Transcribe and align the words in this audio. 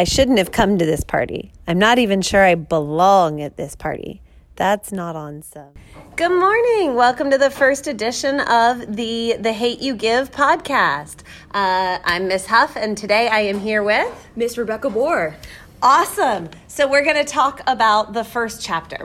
I 0.00 0.04
shouldn't 0.04 0.38
have 0.38 0.50
come 0.50 0.78
to 0.78 0.86
this 0.86 1.04
party. 1.04 1.52
I'm 1.68 1.78
not 1.78 1.98
even 1.98 2.22
sure 2.22 2.42
I 2.42 2.54
belong 2.54 3.42
at 3.42 3.58
this 3.58 3.76
party. 3.76 4.22
That's 4.56 4.92
not 4.92 5.14
on 5.14 5.42
some. 5.42 5.74
Good 6.16 6.30
morning. 6.30 6.94
Welcome 6.94 7.30
to 7.30 7.36
the 7.36 7.50
first 7.50 7.86
edition 7.86 8.40
of 8.40 8.96
the 8.96 9.36
The 9.38 9.52
Hate 9.52 9.80
You 9.80 9.94
Give 9.94 10.30
podcast. 10.30 11.20
Uh, 11.50 11.98
I'm 12.02 12.28
Miss 12.28 12.46
Huff, 12.46 12.76
and 12.76 12.96
today 12.96 13.28
I 13.28 13.40
am 13.40 13.60
here 13.60 13.82
with 13.82 14.26
Miss 14.36 14.56
Rebecca 14.56 14.88
Bohr. 14.88 15.34
Awesome. 15.82 16.48
So 16.66 16.88
we're 16.88 17.04
going 17.04 17.22
to 17.22 17.30
talk 17.30 17.60
about 17.66 18.14
the 18.14 18.24
first 18.24 18.62
chapter. 18.62 19.04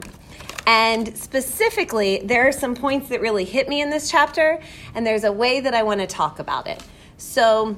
And 0.66 1.18
specifically, 1.18 2.22
there 2.24 2.48
are 2.48 2.54
some 2.54 2.74
points 2.74 3.10
that 3.10 3.20
really 3.20 3.44
hit 3.44 3.68
me 3.68 3.82
in 3.82 3.90
this 3.90 4.10
chapter, 4.10 4.62
and 4.94 5.06
there's 5.06 5.26
a 5.26 5.32
way 5.34 5.60
that 5.60 5.74
I 5.74 5.84
want 5.84 6.00
to 6.00 6.08
talk 6.08 6.40
about 6.40 6.68
it. 6.68 6.82
So 7.18 7.76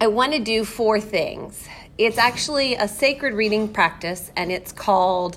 I 0.00 0.06
want 0.06 0.32
to 0.32 0.38
do 0.38 0.64
four 0.64 1.00
things. 1.00 1.68
It's 1.98 2.16
actually 2.16 2.76
a 2.76 2.86
sacred 2.86 3.34
reading 3.34 3.66
practice, 3.66 4.30
and 4.36 4.52
it's 4.52 4.70
called 4.70 5.36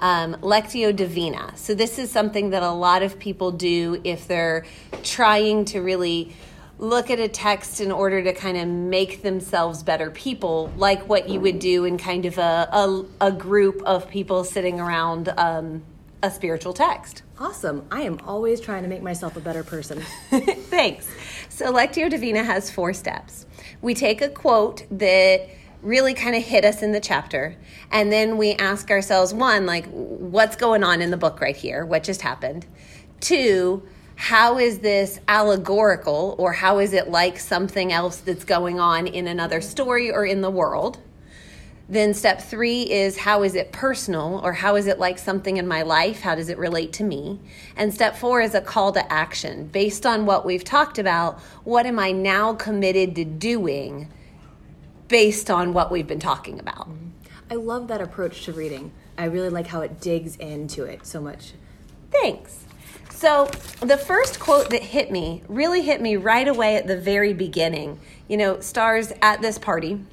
um, 0.00 0.36
Lectio 0.36 0.96
Divina. 0.96 1.52
So, 1.54 1.74
this 1.74 1.98
is 1.98 2.10
something 2.10 2.48
that 2.50 2.62
a 2.62 2.70
lot 2.70 3.02
of 3.02 3.18
people 3.18 3.52
do 3.52 4.00
if 4.04 4.26
they're 4.26 4.64
trying 5.02 5.66
to 5.66 5.80
really 5.80 6.34
look 6.78 7.10
at 7.10 7.18
a 7.18 7.28
text 7.28 7.82
in 7.82 7.92
order 7.92 8.22
to 8.22 8.32
kind 8.32 8.56
of 8.56 8.66
make 8.66 9.20
themselves 9.20 9.82
better 9.82 10.10
people, 10.10 10.72
like 10.78 11.06
what 11.10 11.28
you 11.28 11.40
would 11.40 11.58
do 11.58 11.84
in 11.84 11.98
kind 11.98 12.24
of 12.24 12.38
a, 12.38 12.68
a, 12.72 13.04
a 13.26 13.32
group 13.32 13.82
of 13.82 14.08
people 14.08 14.44
sitting 14.44 14.80
around 14.80 15.28
um, 15.36 15.82
a 16.22 16.30
spiritual 16.30 16.72
text. 16.72 17.22
Awesome. 17.38 17.86
I 17.90 18.02
am 18.02 18.18
always 18.24 18.62
trying 18.62 18.82
to 18.82 18.88
make 18.88 19.02
myself 19.02 19.36
a 19.36 19.40
better 19.40 19.62
person. 19.62 20.00
Thanks. 20.30 21.06
So, 21.50 21.70
Lectio 21.70 22.08
Divina 22.08 22.44
has 22.44 22.70
four 22.70 22.94
steps. 22.94 23.44
We 23.82 23.92
take 23.92 24.22
a 24.22 24.30
quote 24.30 24.84
that 24.90 25.50
really 25.82 26.14
kind 26.14 26.34
of 26.34 26.42
hit 26.42 26.64
us 26.64 26.82
in 26.82 26.92
the 26.92 27.00
chapter. 27.00 27.56
And 27.90 28.10
then 28.12 28.36
we 28.36 28.52
ask 28.54 28.90
ourselves 28.90 29.32
one, 29.32 29.66
like, 29.66 29.86
what's 29.86 30.56
going 30.56 30.82
on 30.82 31.00
in 31.00 31.10
the 31.10 31.16
book 31.16 31.40
right 31.40 31.56
here? 31.56 31.84
What 31.86 32.02
just 32.02 32.22
happened? 32.22 32.66
Two, 33.20 33.82
how 34.16 34.58
is 34.58 34.80
this 34.80 35.20
allegorical 35.28 36.34
or 36.38 36.52
how 36.52 36.78
is 36.78 36.92
it 36.92 37.08
like 37.08 37.38
something 37.38 37.92
else 37.92 38.16
that's 38.16 38.44
going 38.44 38.80
on 38.80 39.06
in 39.06 39.28
another 39.28 39.60
story 39.60 40.10
or 40.10 40.26
in 40.26 40.40
the 40.40 40.50
world? 40.50 40.98
Then 41.88 42.12
step 42.12 42.42
three 42.42 42.82
is 42.82 43.16
how 43.16 43.44
is 43.44 43.54
it 43.54 43.72
personal 43.72 44.40
or 44.42 44.52
how 44.52 44.76
is 44.76 44.88
it 44.88 44.98
like 44.98 45.18
something 45.18 45.56
in 45.56 45.66
my 45.66 45.82
life? 45.82 46.20
How 46.20 46.34
does 46.34 46.50
it 46.50 46.58
relate 46.58 46.92
to 46.94 47.04
me? 47.04 47.40
And 47.76 47.94
step 47.94 48.16
four 48.16 48.42
is 48.42 48.54
a 48.54 48.60
call 48.60 48.92
to 48.92 49.12
action. 49.12 49.68
Based 49.68 50.04
on 50.04 50.26
what 50.26 50.44
we've 50.44 50.64
talked 50.64 50.98
about, 50.98 51.38
what 51.64 51.86
am 51.86 51.98
I 51.98 52.12
now 52.12 52.54
committed 52.54 53.14
to 53.14 53.24
doing 53.24 54.08
based 55.08 55.50
on 55.50 55.72
what 55.72 55.90
we've 55.90 56.06
been 56.06 56.20
talking 56.20 56.60
about. 56.60 56.88
I 57.50 57.54
love 57.54 57.88
that 57.88 58.00
approach 58.00 58.44
to 58.44 58.52
reading. 58.52 58.92
I 59.16 59.24
really 59.24 59.48
like 59.48 59.66
how 59.66 59.80
it 59.80 60.00
digs 60.00 60.36
into 60.36 60.84
it 60.84 61.06
so 61.06 61.20
much. 61.20 61.52
Thanks. 62.10 62.64
So, 63.10 63.46
the 63.80 63.96
first 63.96 64.38
quote 64.38 64.70
that 64.70 64.82
hit 64.82 65.10
me 65.10 65.42
really 65.48 65.82
hit 65.82 66.00
me 66.00 66.16
right 66.16 66.46
away 66.46 66.76
at 66.76 66.86
the 66.86 66.96
very 66.96 67.32
beginning. 67.32 67.98
You 68.28 68.36
know, 68.36 68.60
Starr's 68.60 69.12
at 69.20 69.42
this 69.42 69.58
party. 69.58 70.04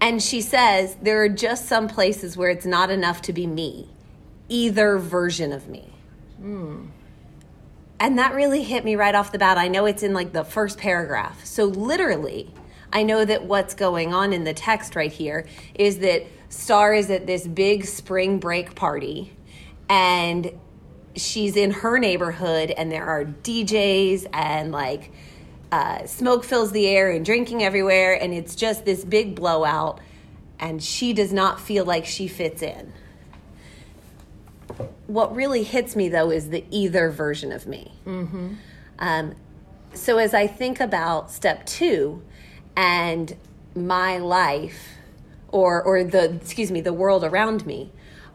And 0.00 0.20
she 0.20 0.40
says, 0.40 0.96
There 1.00 1.22
are 1.22 1.28
just 1.28 1.66
some 1.66 1.86
places 1.86 2.36
where 2.36 2.50
it's 2.50 2.66
not 2.66 2.90
enough 2.90 3.22
to 3.22 3.32
be 3.32 3.46
me, 3.46 3.90
either 4.48 4.98
version 4.98 5.52
of 5.52 5.68
me. 5.68 5.92
Mm. 6.42 6.88
And 8.00 8.18
that 8.18 8.34
really 8.34 8.64
hit 8.64 8.84
me 8.84 8.96
right 8.96 9.14
off 9.14 9.30
the 9.30 9.38
bat. 9.38 9.56
I 9.56 9.68
know 9.68 9.86
it's 9.86 10.02
in 10.02 10.14
like 10.14 10.32
the 10.32 10.44
first 10.44 10.78
paragraph. 10.78 11.44
So, 11.44 11.64
literally, 11.66 12.52
I 12.94 13.02
know 13.02 13.24
that 13.24 13.44
what's 13.44 13.74
going 13.74 14.14
on 14.14 14.32
in 14.32 14.44
the 14.44 14.54
text 14.54 14.94
right 14.94 15.12
here 15.12 15.46
is 15.74 15.98
that 15.98 16.24
Starr 16.48 16.94
is 16.94 17.10
at 17.10 17.26
this 17.26 17.44
big 17.46 17.84
spring 17.84 18.38
break 18.38 18.76
party 18.76 19.36
and 19.88 20.52
she's 21.16 21.56
in 21.56 21.72
her 21.72 21.98
neighborhood 21.98 22.70
and 22.70 22.92
there 22.92 23.04
are 23.04 23.24
DJs 23.24 24.28
and 24.32 24.70
like 24.70 25.10
uh, 25.72 26.06
smoke 26.06 26.44
fills 26.44 26.70
the 26.70 26.86
air 26.86 27.10
and 27.10 27.24
drinking 27.24 27.64
everywhere 27.64 28.14
and 28.14 28.32
it's 28.32 28.54
just 28.54 28.84
this 28.84 29.04
big 29.04 29.34
blowout 29.34 30.00
and 30.60 30.80
she 30.80 31.12
does 31.12 31.32
not 31.32 31.60
feel 31.60 31.84
like 31.84 32.06
she 32.06 32.28
fits 32.28 32.62
in. 32.62 32.92
What 35.08 35.34
really 35.34 35.64
hits 35.64 35.96
me 35.96 36.08
though 36.08 36.30
is 36.30 36.50
the 36.50 36.64
either 36.70 37.10
version 37.10 37.50
of 37.50 37.66
me. 37.66 37.92
Mm-hmm. 38.06 38.54
Um, 39.00 39.34
so 39.94 40.18
as 40.18 40.32
I 40.32 40.46
think 40.46 40.78
about 40.78 41.32
step 41.32 41.66
two, 41.66 42.22
and 42.76 43.36
my 43.74 44.18
life 44.18 44.88
or 45.48 45.82
or 45.82 46.04
the 46.04 46.34
excuse 46.34 46.70
me 46.70 46.80
the 46.80 46.92
world 46.92 47.24
around 47.24 47.66
me 47.66 47.90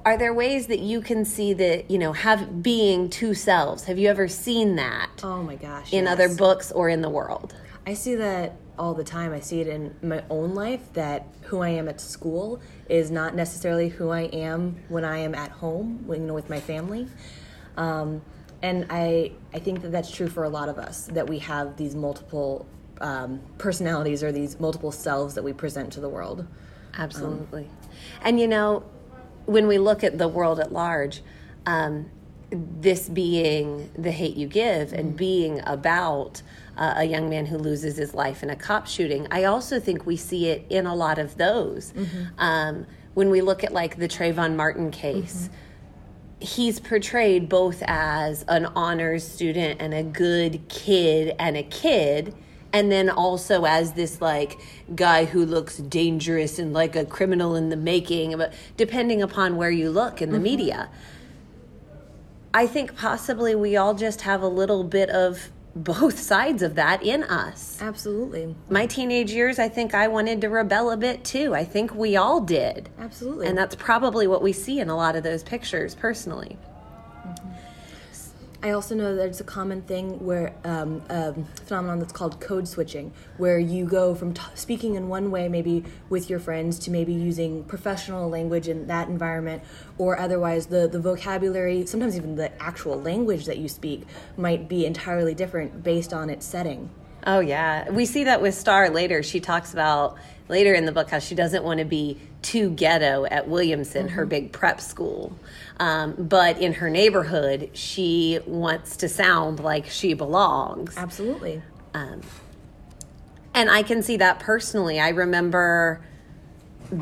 are 0.06 0.18
there 0.18 0.34
ways 0.34 0.68
that 0.68 0.80
you 0.80 1.02
can 1.02 1.26
see 1.26 1.54
that 1.54 1.92
you 1.92 1.98
know 1.98 2.14
have 2.14 2.64
being 2.64 3.10
two 3.10 3.34
selves? 3.34 3.84
Have 3.84 4.00
you 4.00 4.08
ever 4.10 4.28
seen 4.28 4.76
that 4.78 5.10
oh 5.24 5.44
my 5.44 5.56
gosh 5.56 5.92
in 5.92 6.06
yes. 6.06 6.14
other 6.14 6.34
books 6.34 6.72
or 6.72 6.90
in 6.90 7.02
the 7.02 7.10
world? 7.10 7.54
I 7.86 7.94
see 7.94 8.16
that 8.16 8.56
all 8.78 8.94
the 8.94 9.04
time. 9.04 9.34
I 9.34 9.42
see 9.42 9.60
it 9.60 9.68
in 9.68 9.94
my 10.02 10.24
own 10.30 10.56
life 10.56 10.94
that 10.94 11.28
who 11.44 11.60
i 11.62 11.70
am 11.70 11.90
at 11.90 12.00
school 12.00 12.62
is 12.88 13.12
not 13.12 13.36
necessarily 13.36 13.90
who 13.90 14.10
i 14.10 14.22
am 14.22 14.78
when 14.88 15.04
i 15.04 15.18
am 15.18 15.36
at 15.36 15.52
home 15.52 16.06
you 16.08 16.18
know 16.18 16.34
with 16.34 16.50
my 16.50 16.60
family. 16.60 17.08
Um, 17.76 18.22
and 18.62 18.86
i 18.90 19.32
i 19.54 19.60
think 19.60 19.82
that 19.82 19.92
that's 19.92 20.12
true 20.12 20.28
for 20.28 20.44
a 20.44 20.50
lot 20.50 20.68
of 20.68 20.78
us 20.78 21.06
that 21.08 21.28
we 21.28 21.40
have 21.40 21.78
these 21.78 21.96
multiple 21.96 22.66
um, 23.02 23.40
personalities 23.58 24.24
or 24.24 24.32
these 24.32 24.60
multiple 24.60 24.92
selves 24.92 25.36
that 25.36 25.44
we 25.44 25.54
present 25.54 25.92
to 25.94 26.00
the 26.00 26.10
world. 26.10 26.48
Absolutely. 26.98 27.64
Um, 27.64 27.90
and 28.24 28.40
you 28.40 28.48
know, 28.48 28.84
when 29.46 29.68
we 29.68 29.78
look 29.78 30.04
at 30.04 30.18
the 30.18 30.28
world 30.28 30.60
at 30.60 30.72
large, 30.72 31.22
um, 31.66 32.10
this 32.52 33.10
being 33.10 33.90
the 33.98 34.12
hate 34.12 34.36
you 34.36 34.48
give 34.48 34.94
and 34.94 35.10
mm-hmm. 35.10 35.18
being 35.18 35.62
about 35.66 36.42
uh, 36.78 36.94
a 36.98 37.04
young 37.04 37.30
man 37.30 37.46
who 37.46 37.58
loses 37.58 37.98
his 37.98 38.14
life 38.14 38.42
in 38.42 38.50
a 38.50 38.56
cop 38.56 38.88
shooting, 38.88 39.28
I 39.32 39.44
also 39.44 39.80
think 39.80 40.06
we 40.06 40.16
see 40.16 40.48
it 40.48 40.66
in 40.70 40.86
a 40.86 40.96
lot 40.96 41.20
of 41.20 41.38
those. 41.38 41.94
Mm-hmm. 41.94 42.40
Um, 42.40 42.88
when 43.14 43.30
we 43.30 43.42
look 43.42 43.64
at 43.64 43.74
like 43.74 43.98
the 43.98 44.08
Trayvon 44.08 44.56
Martin 44.56 44.92
case, 44.92 45.50
mm-hmm. 45.50 46.46
he's 46.46 46.80
portrayed 46.80 47.50
both 47.50 47.84
as 47.86 48.46
an 48.48 48.66
honors 48.68 49.28
student 49.28 49.82
and 49.82 49.94
a 49.94 50.04
good 50.04 50.68
kid 50.70 51.36
and 51.38 51.58
a 51.58 51.64
kid 51.64 52.34
and 52.74 52.92
then 52.92 53.10
also 53.10 53.66
as 53.66 53.94
this 53.94 54.22
like 54.22 54.60
guy 54.96 55.26
who 55.26 55.46
looks 55.46 55.78
dangerous 55.78 56.60
and 56.60 56.74
like 56.74 56.96
a 56.96 57.06
criminal 57.06 57.56
in 57.56 57.70
the 57.70 57.76
making 57.76 58.38
but 58.38 58.54
depending 58.78 59.22
upon 59.22 59.56
where 59.56 59.72
you 59.72 59.90
look 59.90 60.22
in 60.22 60.32
the 60.32 60.38
mm-hmm. 60.38 60.44
media. 60.44 60.90
I 62.54 62.66
think 62.66 62.96
possibly 62.96 63.54
we 63.54 63.78
all 63.78 63.94
just 63.94 64.22
have 64.22 64.42
a 64.42 64.48
little 64.48 64.84
bit 64.84 65.10
of 65.10 65.50
both 65.76 66.18
sides 66.20 66.64
of 66.64 66.76
that 66.76 67.04
in 67.04 67.24
us. 67.24 67.80
Absolutely. 67.80 68.56
My 68.70 68.86
teenage 68.86 69.32
years 69.32 69.60
i 69.60 69.70
think 69.70 69.94
i 69.94 70.08
wanted 70.08 70.42
to 70.42 70.50
rebel 70.50 70.92
a 70.92 70.98
bit 70.98 71.24
too. 71.24 71.56
I 71.56 71.64
think 71.64 71.94
we 71.94 72.16
all 72.16 72.42
did. 72.42 72.90
Absolutely. 73.00 73.48
And 73.48 73.58
that's 73.58 73.76
probably 73.76 74.28
what 74.28 74.42
we 74.42 74.54
see 74.54 74.80
in 74.80 74.90
a 74.90 74.96
lot 74.96 75.16
of 75.16 75.24
those 75.24 75.44
pictures 75.44 75.96
personally 75.96 76.58
I 78.62 78.72
also 78.72 78.94
know 78.94 79.16
that 79.16 79.28
it's 79.28 79.40
a 79.40 79.46
common 79.46 79.84
thing 79.84 80.26
where 80.26 80.54
um, 80.66 81.02
a 81.10 81.34
phenomenon 81.66 82.00
that's 82.00 82.12
called 82.12 82.42
code 82.42 82.68
switching, 82.68 83.14
where 83.38 83.58
you 83.58 83.86
go 83.86 84.14
from 84.14 84.34
t- 84.34 84.42
speaking 84.54 84.96
in 84.96 85.08
one 85.08 85.32
way, 85.32 85.48
maybe 85.48 85.86
with 86.10 86.30
your 86.30 86.40
friends, 86.40 86.78
to 86.80 86.92
maybe 86.92 87.14
using 87.14 87.64
professional 87.64 88.28
language 88.30 88.68
in 88.68 88.88
that 88.88 89.08
environment, 89.08 89.64
or 89.98 90.20
otherwise 90.20 90.66
the, 90.66 90.90
the 90.90 91.00
vocabulary, 91.00 91.86
sometimes 91.86 92.18
even 92.18 92.36
the 92.36 92.62
actual 92.62 93.00
language 93.02 93.46
that 93.46 93.60
you 93.60 93.70
speak, 93.70 94.06
might 94.36 94.68
be 94.68 94.86
entirely 94.86 95.34
different 95.34 95.82
based 95.82 96.12
on 96.12 96.30
its 96.30 96.46
setting. 96.46 96.90
Oh, 97.26 97.40
yeah. 97.40 97.90
We 97.90 98.06
see 98.06 98.26
that 98.26 98.42
with 98.42 98.56
Starr 98.56 98.90
later. 98.90 99.24
She 99.24 99.40
talks 99.40 99.74
about 99.74 100.18
later 100.48 100.74
in 100.74 100.86
the 100.86 100.92
book 100.92 101.10
how 101.10 101.20
she 101.20 101.36
doesn't 101.36 101.64
want 101.64 101.80
to 101.80 101.86
be 101.86 102.18
too 102.42 102.72
ghetto 102.72 103.26
at 103.26 103.48
Williamson, 103.48 104.08
mm-hmm. 104.08 104.16
her 104.16 104.26
big 104.26 104.52
prep 104.52 104.82
school. 104.82 105.38
Um, 105.80 106.16
but 106.18 106.60
in 106.60 106.74
her 106.74 106.90
neighborhood, 106.90 107.72
she 107.74 108.40
wants 108.46 108.98
to 108.98 109.10
sound 109.10 109.60
like 109.60 109.88
she 109.88 110.14
belongs. 110.14 110.98
Absolutely. 110.98 111.62
Um, 111.94 112.22
and 113.54 113.70
I 113.70 113.84
can 113.84 114.02
see 114.02 114.18
that 114.18 114.40
personally. 114.40 115.00
I 115.00 115.10
remember 115.10 116.02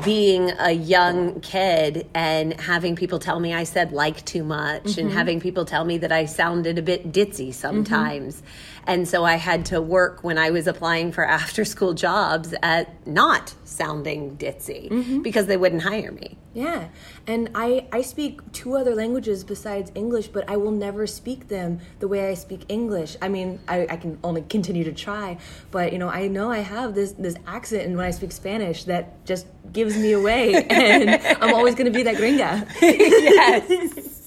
being 0.04 0.50
a 0.58 0.72
young 0.72 1.40
kid 1.40 2.08
and 2.14 2.60
having 2.60 2.94
people 2.94 3.18
tell 3.18 3.40
me 3.40 3.54
I 3.54 3.64
said 3.64 3.92
like 3.92 4.24
too 4.24 4.44
much 4.44 4.82
mm-hmm. 4.82 5.00
and 5.00 5.12
having 5.12 5.40
people 5.40 5.64
tell 5.64 5.84
me 5.84 5.98
that 5.98 6.12
I 6.12 6.26
sounded 6.26 6.78
a 6.78 6.82
bit 6.82 7.10
ditzy 7.10 7.54
sometimes. 7.54 8.36
Mm-hmm. 8.36 8.46
And 8.86 9.08
so 9.08 9.24
I 9.24 9.36
had 9.36 9.66
to 9.66 9.80
work 9.80 10.24
when 10.24 10.38
I 10.38 10.50
was 10.50 10.66
applying 10.66 11.12
for 11.12 11.24
after 11.24 11.64
school 11.64 11.94
jobs 11.94 12.54
at 12.62 13.06
not 13.06 13.54
sounding 13.68 14.36
ditzy 14.36 14.88
Mm-hmm. 14.90 15.22
because 15.22 15.46
they 15.46 15.56
wouldn't 15.56 15.82
hire 15.82 16.10
me. 16.12 16.36
Yeah, 16.54 16.88
and 17.26 17.50
I 17.54 17.86
I 17.92 18.00
speak 18.02 18.40
two 18.52 18.74
other 18.76 18.94
languages 18.94 19.44
besides 19.44 19.92
English, 19.94 20.28
but 20.28 20.48
I 20.48 20.56
will 20.56 20.72
never 20.72 21.06
speak 21.06 21.48
them 21.48 21.80
the 22.00 22.08
way 22.08 22.28
I 22.30 22.34
speak 22.34 22.62
English. 22.68 23.16
I 23.22 23.28
mean, 23.28 23.60
I, 23.68 23.86
I 23.90 23.96
can 23.96 24.18
only 24.24 24.42
continue 24.42 24.82
to 24.84 24.92
try, 24.92 25.38
but 25.70 25.92
you 25.92 25.98
know, 25.98 26.08
I 26.08 26.26
know 26.28 26.50
I 26.50 26.58
have 26.60 26.94
this 26.94 27.12
this 27.12 27.36
accent, 27.46 27.82
and 27.86 27.96
when 27.96 28.06
I 28.06 28.10
speak 28.10 28.32
Spanish, 28.32 28.84
that 28.84 29.24
just 29.24 29.46
gives 29.72 29.96
me 29.96 30.12
away, 30.12 30.54
and 30.70 31.10
I'm 31.42 31.54
always 31.54 31.74
going 31.74 31.90
to 31.92 31.96
be 31.96 32.02
that 32.04 32.16
gringa. 32.16 32.66
yes. 32.80 34.14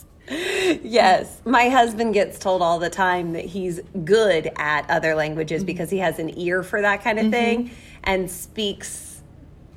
Yes. 0.81 1.41
My 1.43 1.67
husband 1.67 2.13
gets 2.13 2.39
told 2.39 2.61
all 2.61 2.79
the 2.79 2.89
time 2.89 3.33
that 3.33 3.43
he's 3.43 3.81
good 4.05 4.49
at 4.55 4.89
other 4.89 5.13
languages 5.13 5.61
because 5.65 5.89
he 5.89 5.97
has 5.97 6.19
an 6.19 6.37
ear 6.39 6.63
for 6.63 6.81
that 6.81 7.03
kind 7.03 7.19
of 7.19 7.31
thing 7.31 7.71
and 8.05 8.31
speaks 8.31 9.20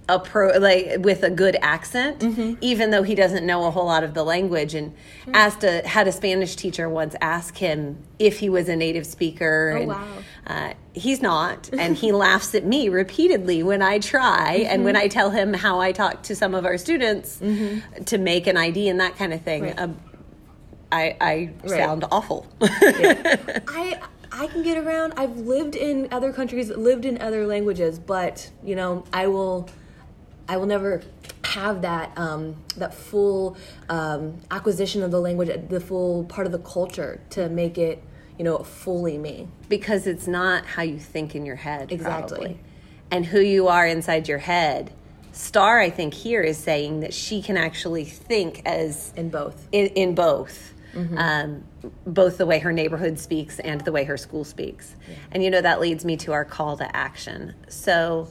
a 0.08 0.18
pro 0.18 0.58
like 0.58 0.96
with 0.98 1.22
a 1.22 1.30
good 1.30 1.56
accent 1.62 2.22
even 2.60 2.90
though 2.90 3.02
he 3.02 3.14
doesn't 3.14 3.46
know 3.46 3.64
a 3.66 3.70
whole 3.70 3.86
lot 3.86 4.04
of 4.04 4.12
the 4.12 4.22
language. 4.22 4.74
And 4.74 4.94
asked 5.32 5.64
a 5.64 5.86
had 5.86 6.06
a 6.06 6.12
Spanish 6.12 6.56
teacher 6.56 6.88
once 6.88 7.14
ask 7.22 7.56
him 7.56 7.98
if 8.18 8.38
he 8.38 8.48
was 8.50 8.68
a 8.68 8.76
native 8.76 9.06
speaker. 9.06 9.70
And 9.70 9.88
wow. 9.88 10.06
uh, 10.46 10.72
he's 10.92 11.22
not. 11.22 11.70
And 11.78 11.96
he 11.96 12.12
laughs 12.12 12.54
at 12.54 12.64
me 12.64 12.88
repeatedly 12.88 13.62
when 13.62 13.80
i 13.82 13.98
try 13.98 14.66
and 14.68 14.84
when 14.84 14.96
i 14.96 15.08
tell 15.08 15.30
him 15.30 15.54
how 15.54 15.80
i 15.80 15.90
talk 15.92 16.22
to 16.24 16.36
some 16.36 16.54
of 16.54 16.64
our 16.66 16.76
students 16.78 17.38
to 18.06 18.18
make 18.18 18.46
an 18.46 18.56
id 18.56 18.88
and 18.88 19.00
that 19.00 19.16
kind 19.16 19.32
of 19.32 19.40
thing. 19.42 19.62
Right. 19.62 19.78
um, 19.78 19.96
i, 20.92 21.16
I 21.20 21.50
Right. 21.62 21.70
sound 21.70 22.04
awful. 22.10 22.46
I 22.60 24.00
I 24.32 24.48
can 24.48 24.62
get 24.62 24.76
around. 24.76 25.14
I've 25.16 25.36
lived 25.38 25.76
in 25.76 26.08
other 26.10 26.32
countries, 26.32 26.68
lived 26.70 27.04
in 27.04 27.20
other 27.22 27.46
languages, 27.46 27.98
but 27.98 28.50
you 28.64 28.74
know, 28.74 29.04
I 29.12 29.28
will 29.28 29.68
I 30.48 30.56
will 30.56 30.66
never 30.66 31.02
have 31.44 31.82
that 31.82 32.12
um, 32.16 32.56
that 32.76 32.94
full 32.94 33.56
um, 33.88 34.40
acquisition 34.50 35.02
of 35.02 35.10
the 35.10 35.20
language, 35.20 35.50
the 35.68 35.80
full 35.80 36.24
part 36.24 36.46
of 36.46 36.52
the 36.52 36.58
culture 36.58 37.20
to 37.30 37.48
make 37.48 37.78
it 37.78 38.02
you 38.38 38.44
know 38.44 38.58
fully 38.58 39.16
me. 39.18 39.48
because 39.68 40.06
it's 40.06 40.26
not 40.26 40.66
how 40.66 40.82
you 40.82 40.98
think 40.98 41.34
in 41.34 41.46
your 41.46 41.56
head 41.56 41.92
Exactly. 41.92 42.36
probably, 42.38 42.60
and 43.10 43.24
who 43.26 43.40
you 43.40 43.68
are 43.68 43.86
inside 43.86 44.28
your 44.28 44.38
head. 44.38 44.92
Starr 45.32 45.80
i 45.80 45.90
think 45.90 46.14
here 46.14 46.42
is 46.42 46.56
saying 46.58 47.00
that 47.00 47.12
she 47.12 47.42
can 47.42 47.56
actually 47.56 48.04
think 48.04 48.62
as 48.66 49.12
In 49.16 49.30
both. 49.30 49.66
in, 49.72 49.86
in 49.88 50.14
both. 50.14 50.72
Um, 51.16 51.64
both 52.06 52.38
the 52.38 52.46
way 52.46 52.60
her 52.60 52.72
neighborhood 52.72 53.18
speaks 53.18 53.58
and 53.58 53.80
the 53.80 53.90
way 53.90 54.04
her 54.04 54.16
school 54.16 54.44
speaks. 54.44 54.94
And 55.32 55.42
you 55.42 55.50
know 55.50 55.60
that 55.60 55.80
leads 55.80 56.04
me 56.04 56.16
to 56.18 56.32
our 56.32 56.44
call 56.44 56.76
to 56.76 56.96
action. 56.96 57.52
So 57.68 58.28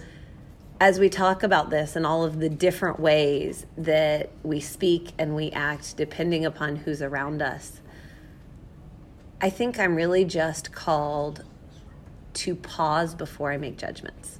as 0.84 1.00
we 1.00 1.08
talk 1.08 1.44
about 1.44 1.70
this 1.70 1.96
and 1.96 2.06
all 2.06 2.26
of 2.26 2.42
the 2.42 2.50
different 2.50 3.00
ways 3.00 3.66
that 3.78 4.30
we 4.44 4.60
speak 4.60 5.14
and 5.18 5.34
we 5.34 5.50
act 5.52 5.96
depending 5.96 6.44
upon 6.44 6.76
who's 6.76 7.02
around 7.02 7.42
us 7.42 7.80
i 9.40 9.50
think 9.50 9.80
i'm 9.80 9.96
really 9.96 10.26
just 10.26 10.74
called 10.74 11.46
to 12.34 12.54
pause 12.54 13.16
before 13.16 13.50
i 13.54 13.56
make 13.58 13.78
judgments 13.78 14.40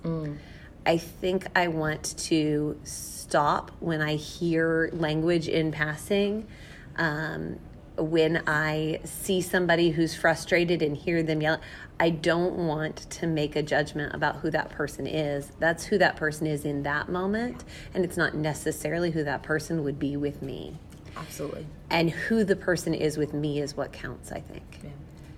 I 0.86 0.98
think 0.98 1.48
I 1.56 1.70
want 1.70 2.18
to 2.18 2.78
stop 2.84 3.72
when 3.80 4.02
I 4.02 4.16
hear 4.16 4.90
language 4.92 5.48
in 5.48 5.72
passing. 5.72 6.46
Um, 6.98 7.58
when 7.98 8.44
I 8.48 9.00
see 9.04 9.42
somebody 9.42 9.92
who's 9.92 10.16
frustrated 10.16 10.82
and 10.82 10.98
hear 10.98 11.22
them 11.22 11.42
yell, 11.42 11.62
I 12.00 12.10
don't 12.10 12.56
want 12.56 12.98
to 13.12 13.28
make 13.28 13.56
a 13.56 13.62
judgment 13.62 14.16
about 14.16 14.38
who 14.38 14.50
that 14.52 14.70
person 14.70 15.06
is. 15.06 15.52
That's 15.60 15.86
who 15.86 15.98
that 16.00 16.16
person 16.16 16.48
is 16.48 16.66
in 16.66 16.84
that 16.84 17.10
moment, 17.10 17.64
and 17.94 18.04
it's 18.04 18.18
not 18.18 18.34
necessarily 18.34 19.12
who 19.12 19.24
that 19.24 19.44
person 19.44 19.84
would 19.84 20.00
be 20.00 20.18
with 20.18 20.42
me. 20.42 20.78
Absolutely. 21.16 21.68
And 21.90 22.10
who 22.10 22.44
the 22.44 22.56
person 22.56 22.94
is 22.94 23.18
with 23.18 23.34
me 23.34 23.60
is 23.60 23.78
what 23.78 23.94
counts, 23.94 24.32
I 24.32 24.40
think. 24.40 24.80
Yeah. 24.84 24.90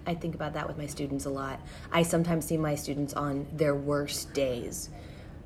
I 0.08 0.14
think 0.14 0.36
about 0.36 0.54
that 0.54 0.68
with 0.68 0.78
my 0.78 0.86
students 0.86 1.26
a 1.26 1.30
lot. 1.30 1.60
I 1.92 2.04
sometimes 2.04 2.46
see 2.46 2.58
my 2.58 2.76
students 2.76 3.14
on 3.14 3.48
their 3.52 3.76
worst 3.76 4.34
days. 4.34 4.90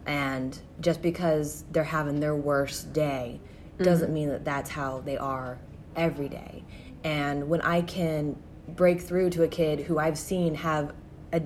And 0.06 0.60
just 0.82 1.02
because 1.02 1.64
they're 1.72 1.84
having 1.84 2.20
their 2.20 2.36
worst 2.36 2.94
day 2.94 3.40
mm-hmm. 3.74 3.84
doesn't 3.84 4.14
mean 4.14 4.30
that 4.30 4.46
that's 4.46 4.70
how 4.70 5.00
they 5.02 5.18
are 5.18 5.58
every 5.96 6.30
day. 6.30 6.64
And 7.04 7.50
when 7.50 7.62
I 7.62 7.82
can 7.82 8.36
break 8.68 9.02
through 9.02 9.32
to 9.32 9.44
a 9.44 9.48
kid 9.48 9.82
who 9.82 10.00
I've 10.00 10.18
seen 10.18 10.56
have 10.56 10.94
a 11.32 11.40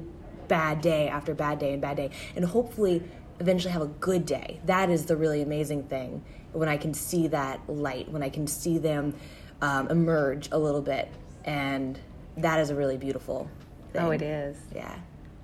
bad 0.47 0.81
day 0.81 1.07
after 1.07 1.33
bad 1.33 1.59
day 1.59 1.73
and 1.73 1.81
bad 1.81 1.97
day, 1.97 2.11
and 2.35 2.45
hopefully 2.45 3.03
eventually 3.39 3.71
have 3.71 3.81
a 3.81 3.87
good 3.87 4.25
day, 4.25 4.59
that 4.65 4.89
is 4.89 5.05
the 5.05 5.15
really 5.15 5.41
amazing 5.41 5.83
thing. 5.83 6.23
When 6.51 6.69
I 6.69 6.77
can 6.77 6.93
see 6.93 7.27
that 7.27 7.61
light, 7.67 8.09
when 8.11 8.23
I 8.23 8.29
can 8.29 8.45
see 8.45 8.77
them 8.77 9.15
um, 9.61 9.89
emerge 9.89 10.49
a 10.51 10.59
little 10.59 10.81
bit, 10.81 11.09
and 11.45 11.99
that 12.37 12.59
is 12.59 12.69
a 12.69 12.75
really 12.75 12.97
beautiful 12.97 13.49
thing. 13.91 14.01
Oh, 14.01 14.11
it 14.11 14.21
is. 14.21 14.57
Yeah. 14.75 14.95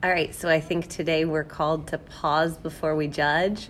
All 0.01 0.09
right, 0.09 0.33
so 0.33 0.47
I 0.47 0.61
think 0.61 0.87
today 0.87 1.25
we're 1.25 1.43
called 1.43 1.87
to 1.87 1.97
pause 1.97 2.57
before 2.57 2.95
we 2.95 3.07
judge 3.07 3.67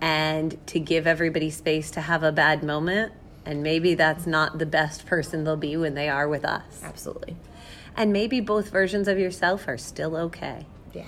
and 0.00 0.66
to 0.68 0.78
give 0.78 1.08
everybody 1.08 1.50
space 1.50 1.90
to 1.92 2.00
have 2.00 2.22
a 2.22 2.30
bad 2.30 2.62
moment. 2.62 3.12
And 3.46 3.62
maybe 3.62 3.94
that's 3.94 4.26
not 4.26 4.58
the 4.58 4.66
best 4.66 5.06
person 5.06 5.44
they'll 5.44 5.56
be 5.56 5.76
when 5.76 5.94
they 5.94 6.08
are 6.08 6.28
with 6.28 6.44
us. 6.44 6.82
Absolutely. 6.82 7.36
And 7.96 8.12
maybe 8.12 8.40
both 8.40 8.70
versions 8.70 9.06
of 9.06 9.18
yourself 9.18 9.68
are 9.68 9.78
still 9.78 10.16
okay. 10.16 10.66
Yeah. 10.92 11.06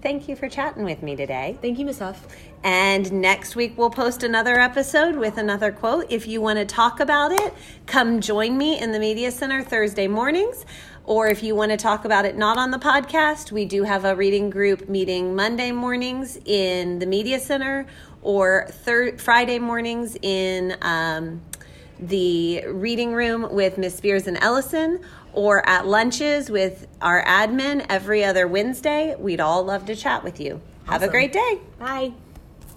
Thank 0.00 0.28
you 0.28 0.36
for 0.36 0.48
chatting 0.48 0.84
with 0.84 1.02
me 1.02 1.16
today. 1.16 1.58
Thank 1.60 1.78
you, 1.78 1.84
Miss 1.84 1.98
Huff. 1.98 2.26
And 2.62 3.12
next 3.12 3.56
week 3.56 3.76
we'll 3.76 3.90
post 3.90 4.22
another 4.22 4.58
episode 4.58 5.16
with 5.16 5.38
another 5.38 5.72
quote. 5.72 6.06
If 6.10 6.26
you 6.26 6.40
want 6.40 6.58
to 6.58 6.64
talk 6.64 7.00
about 7.00 7.32
it, 7.32 7.52
come 7.86 8.20
join 8.20 8.56
me 8.56 8.80
in 8.80 8.92
the 8.92 8.98
Media 8.98 9.30
Center 9.30 9.62
Thursday 9.62 10.08
mornings. 10.08 10.64
Or 11.08 11.26
if 11.26 11.42
you 11.42 11.54
want 11.54 11.70
to 11.70 11.78
talk 11.78 12.04
about 12.04 12.26
it 12.26 12.36
not 12.36 12.58
on 12.58 12.70
the 12.70 12.78
podcast, 12.78 13.50
we 13.50 13.64
do 13.64 13.82
have 13.84 14.04
a 14.04 14.14
reading 14.14 14.50
group 14.50 14.90
meeting 14.90 15.34
Monday 15.34 15.72
mornings 15.72 16.36
in 16.44 16.98
the 16.98 17.06
Media 17.06 17.40
Center 17.40 17.86
or 18.20 18.66
thir- 18.68 19.16
Friday 19.16 19.58
mornings 19.58 20.18
in 20.20 20.76
um, 20.82 21.40
the 21.98 22.62
reading 22.66 23.14
room 23.14 23.48
with 23.50 23.78
Miss 23.78 23.96
Spears 23.96 24.26
and 24.26 24.36
Ellison 24.42 25.00
or 25.32 25.66
at 25.66 25.86
lunches 25.86 26.50
with 26.50 26.86
our 27.00 27.24
admin 27.24 27.86
every 27.88 28.22
other 28.22 28.46
Wednesday. 28.46 29.16
We'd 29.18 29.40
all 29.40 29.64
love 29.64 29.86
to 29.86 29.96
chat 29.96 30.22
with 30.22 30.38
you. 30.38 30.60
Have 30.84 31.02
a 31.02 31.08
great 31.08 31.32
day. 31.32 31.58
Bye. 31.78 32.12